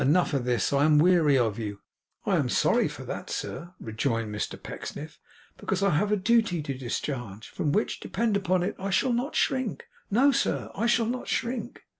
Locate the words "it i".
8.63-8.89